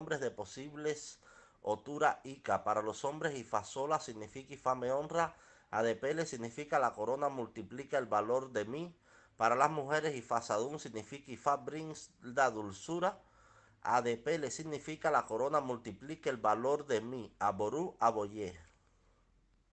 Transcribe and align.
nombres 0.00 0.20
de 0.20 0.30
posibles 0.30 1.18
Otura 1.60 2.20
Ica. 2.22 2.62
Para 2.62 2.82
los 2.82 3.04
hombres, 3.04 3.36
Ifasola 3.36 3.98
significa 3.98 4.54
Ifa 4.54 4.76
me 4.76 4.92
honra. 4.92 5.34
Adepele 5.72 6.24
significa 6.24 6.78
la 6.78 6.92
corona 6.92 7.28
multiplica 7.28 7.98
el 7.98 8.06
valor 8.06 8.52
de 8.52 8.64
mí. 8.64 8.94
Para 9.36 9.56
las 9.56 9.72
mujeres, 9.72 10.14
Ifasadun 10.14 10.78
significa 10.78 11.32
Ifa 11.32 11.56
brings 11.56 12.12
la 12.22 12.48
dulzura. 12.52 13.20
Adepele 13.82 14.52
significa 14.52 15.10
la 15.10 15.26
corona 15.26 15.60
multiplica 15.60 16.30
el 16.30 16.36
valor 16.36 16.86
de 16.86 17.00
mí. 17.00 17.34
Aború, 17.40 17.96
aboyé. 17.98 18.56